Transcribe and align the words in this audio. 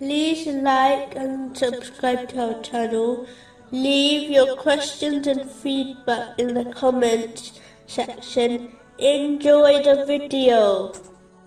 like 0.00 1.14
and 1.16 1.56
subscribe 1.56 2.28
to 2.30 2.54
our 2.54 2.62
channel. 2.62 3.26
Leave 3.70 4.30
your 4.30 4.56
questions 4.56 5.26
and 5.26 5.50
feedback 5.50 6.38
in 6.38 6.54
the 6.54 6.64
comments 6.72 7.60
section. 7.86 8.76
Enjoy 8.98 9.82
the 9.82 10.04
video. 10.06 10.92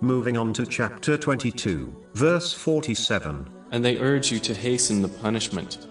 Moving 0.00 0.36
on 0.36 0.52
to 0.54 0.66
chapter 0.66 1.16
22, 1.18 1.94
verse 2.14 2.52
47. 2.52 3.48
And 3.72 3.84
they 3.84 3.98
urge 3.98 4.32
you 4.32 4.38
to 4.40 4.54
hasten 4.54 5.02
the 5.02 5.08
punishment. 5.08 5.86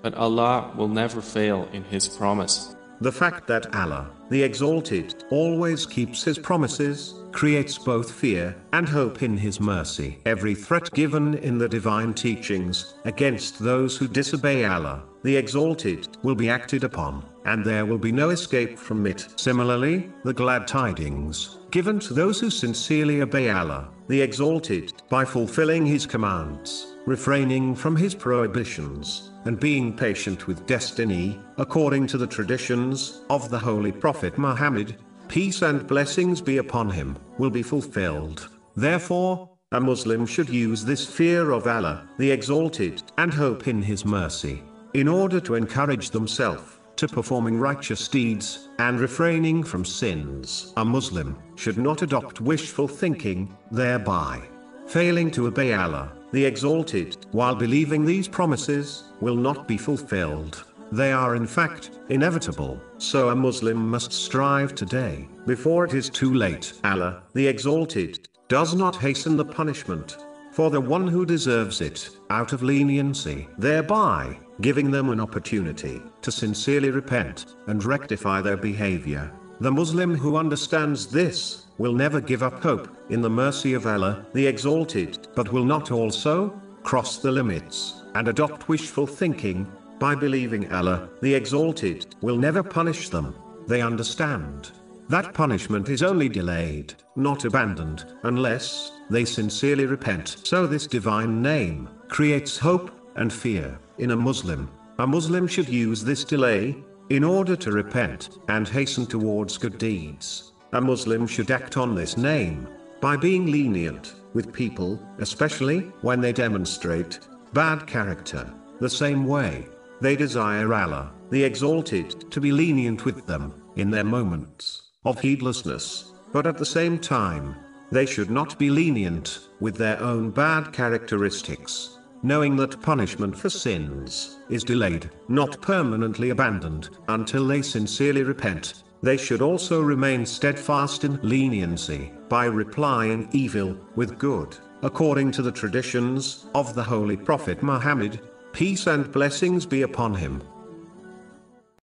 But 0.00 0.14
Allah 0.14 0.72
will 0.76 0.88
never 0.88 1.20
fail 1.20 1.68
in 1.72 1.84
His 1.84 2.08
promise. 2.08 2.74
The 3.00 3.12
fact 3.12 3.46
that 3.46 3.72
Allah, 3.76 4.10
the 4.28 4.42
Exalted, 4.42 5.22
always 5.30 5.86
keeps 5.86 6.24
His 6.24 6.36
promises, 6.36 7.14
creates 7.30 7.78
both 7.78 8.10
fear 8.10 8.56
and 8.72 8.88
hope 8.88 9.22
in 9.22 9.36
His 9.36 9.60
mercy. 9.60 10.18
Every 10.26 10.56
threat 10.56 10.90
given 10.92 11.34
in 11.34 11.58
the 11.58 11.68
divine 11.68 12.12
teachings 12.12 12.94
against 13.04 13.60
those 13.60 13.96
who 13.96 14.08
disobey 14.08 14.64
Allah, 14.64 15.04
the 15.22 15.36
Exalted, 15.36 16.08
will 16.24 16.34
be 16.34 16.50
acted 16.50 16.82
upon, 16.82 17.24
and 17.48 17.64
there 17.64 17.86
will 17.86 17.98
be 17.98 18.12
no 18.12 18.30
escape 18.30 18.78
from 18.78 19.06
it. 19.06 19.26
Similarly, 19.36 20.10
the 20.22 20.34
glad 20.34 20.68
tidings 20.68 21.58
given 21.70 21.98
to 21.98 22.14
those 22.14 22.40
who 22.40 22.50
sincerely 22.50 23.20
obey 23.22 23.50
Allah, 23.50 23.88
the 24.08 24.20
Exalted, 24.20 24.92
by 25.08 25.24
fulfilling 25.24 25.84
His 25.84 26.06
commands, 26.06 26.96
refraining 27.06 27.74
from 27.74 27.96
His 27.96 28.14
prohibitions, 28.14 29.30
and 29.44 29.60
being 29.60 29.96
patient 29.96 30.46
with 30.46 30.66
destiny, 30.66 31.38
according 31.58 32.06
to 32.08 32.18
the 32.18 32.26
traditions 32.26 33.22
of 33.28 33.50
the 33.50 33.58
Holy 33.58 33.92
Prophet 33.92 34.38
Muhammad, 34.38 34.96
peace 35.28 35.62
and 35.62 35.86
blessings 35.86 36.40
be 36.40 36.56
upon 36.58 36.90
him, 36.90 37.18
will 37.38 37.50
be 37.50 37.62
fulfilled. 37.62 38.48
Therefore, 38.76 39.50
a 39.72 39.80
Muslim 39.80 40.24
should 40.24 40.48
use 40.48 40.84
this 40.84 41.06
fear 41.06 41.50
of 41.50 41.66
Allah, 41.66 42.08
the 42.18 42.30
Exalted, 42.30 43.02
and 43.18 43.34
hope 43.34 43.68
in 43.68 43.82
His 43.82 44.06
mercy, 44.06 44.62
in 44.94 45.06
order 45.06 45.40
to 45.40 45.54
encourage 45.54 46.10
themselves 46.10 46.77
to 46.98 47.08
performing 47.08 47.58
righteous 47.58 48.06
deeds, 48.08 48.68
and 48.78 49.00
refraining 49.00 49.62
from 49.62 49.84
sins. 49.84 50.72
A 50.76 50.84
Muslim 50.84 51.36
should 51.56 51.78
not 51.78 52.02
adopt 52.02 52.40
wishful 52.40 52.86
thinking, 52.86 53.56
thereby 53.70 54.42
failing 54.86 55.30
to 55.30 55.46
obey 55.46 55.74
Allah, 55.74 56.12
the 56.32 56.44
Exalted, 56.44 57.16
while 57.32 57.54
believing 57.54 58.04
these 58.04 58.26
promises 58.26 59.04
will 59.20 59.36
not 59.36 59.68
be 59.68 59.76
fulfilled. 59.76 60.64
They 60.90 61.12
are 61.12 61.36
in 61.36 61.46
fact 61.46 61.90
inevitable, 62.08 62.80
so 62.96 63.28
a 63.28 63.36
Muslim 63.36 63.90
must 63.90 64.12
strive 64.12 64.74
today, 64.74 65.28
before 65.46 65.84
it 65.84 65.92
is 65.92 66.08
too 66.08 66.32
late. 66.32 66.72
Allah, 66.84 67.22
the 67.34 67.46
Exalted, 67.46 68.26
does 68.48 68.74
not 68.74 68.96
hasten 68.96 69.36
the 69.36 69.44
punishment 69.44 70.16
for 70.58 70.70
the 70.70 70.80
one 70.80 71.06
who 71.06 71.24
deserves 71.24 71.80
it, 71.80 72.10
out 72.30 72.52
of 72.52 72.64
leniency, 72.64 73.46
thereby 73.58 74.36
giving 74.60 74.90
them 74.90 75.10
an 75.10 75.20
opportunity 75.20 76.02
to 76.20 76.32
sincerely 76.32 76.90
repent 76.90 77.54
and 77.68 77.84
rectify 77.84 78.40
their 78.40 78.56
behavior. 78.56 79.32
The 79.60 79.70
Muslim 79.70 80.16
who 80.16 80.36
understands 80.36 81.06
this 81.06 81.66
will 81.78 81.92
never 81.92 82.20
give 82.20 82.42
up 82.42 82.60
hope 82.60 82.88
in 83.08 83.20
the 83.20 83.30
mercy 83.30 83.74
of 83.74 83.86
Allah, 83.86 84.26
the 84.34 84.48
Exalted, 84.48 85.28
but 85.36 85.52
will 85.52 85.64
not 85.64 85.92
also 85.92 86.60
cross 86.82 87.18
the 87.18 87.30
limits 87.30 88.02
and 88.16 88.26
adopt 88.26 88.68
wishful 88.68 89.06
thinking 89.06 89.64
by 90.00 90.16
believing 90.16 90.72
Allah, 90.72 91.08
the 91.22 91.36
Exalted, 91.36 92.16
will 92.20 92.36
never 92.36 92.64
punish 92.64 93.10
them. 93.10 93.32
They 93.68 93.80
understand 93.80 94.72
that 95.08 95.34
punishment 95.34 95.88
is 95.88 96.02
only 96.02 96.28
delayed, 96.28 96.94
not 97.14 97.44
abandoned, 97.44 98.04
unless 98.24 98.90
they 99.10 99.24
sincerely 99.24 99.86
repent. 99.86 100.36
So 100.44 100.66
this 100.66 100.86
divine 100.86 101.42
name 101.42 101.88
creates 102.08 102.58
hope 102.58 102.90
and 103.16 103.32
fear 103.32 103.78
in 103.98 104.12
a 104.12 104.16
Muslim. 104.16 104.70
A 104.98 105.06
Muslim 105.06 105.46
should 105.46 105.68
use 105.68 106.02
this 106.02 106.24
delay 106.24 106.76
in 107.10 107.24
order 107.24 107.56
to 107.56 107.72
repent 107.72 108.38
and 108.48 108.68
hasten 108.68 109.06
towards 109.06 109.58
good 109.58 109.78
deeds. 109.78 110.52
A 110.72 110.80
Muslim 110.80 111.26
should 111.26 111.50
act 111.50 111.76
on 111.76 111.94
this 111.94 112.16
name 112.16 112.68
by 113.00 113.16
being 113.16 113.46
lenient 113.46 114.14
with 114.34 114.52
people, 114.52 115.00
especially 115.18 115.80
when 116.02 116.20
they 116.20 116.32
demonstrate 116.32 117.20
bad 117.52 117.86
character, 117.86 118.52
the 118.80 118.90
same 118.90 119.24
way 119.24 119.66
they 120.00 120.14
desire 120.14 120.72
Allah, 120.72 121.12
the 121.30 121.42
Exalted, 121.42 122.30
to 122.30 122.40
be 122.40 122.52
lenient 122.52 123.04
with 123.04 123.26
them 123.26 123.54
in 123.76 123.90
their 123.90 124.04
moments 124.04 124.82
of 125.04 125.20
heedlessness, 125.20 126.12
but 126.32 126.46
at 126.46 126.58
the 126.58 126.66
same 126.66 126.98
time, 126.98 127.56
they 127.90 128.06
should 128.06 128.30
not 128.30 128.58
be 128.58 128.70
lenient 128.70 129.48
with 129.60 129.76
their 129.76 130.00
own 130.02 130.30
bad 130.30 130.72
characteristics, 130.72 131.98
knowing 132.22 132.56
that 132.56 132.80
punishment 132.82 133.36
for 133.36 133.48
sins 133.48 134.38
is 134.48 134.64
delayed, 134.64 135.10
not 135.28 135.60
permanently 135.60 136.30
abandoned, 136.30 136.90
until 137.08 137.46
they 137.46 137.62
sincerely 137.62 138.22
repent. 138.22 138.82
They 139.02 139.16
should 139.16 139.42
also 139.42 139.80
remain 139.80 140.26
steadfast 140.26 141.04
in 141.04 141.20
leniency 141.22 142.12
by 142.28 142.46
replying 142.46 143.28
evil 143.32 143.76
with 143.94 144.18
good, 144.18 144.56
according 144.82 145.30
to 145.32 145.42
the 145.42 145.52
traditions 145.52 146.46
of 146.54 146.74
the 146.74 146.82
Holy 146.82 147.16
Prophet 147.16 147.62
Muhammad, 147.62 148.20
peace 148.52 148.86
and 148.86 149.10
blessings 149.12 149.64
be 149.64 149.82
upon 149.82 150.14
him. 150.14 150.42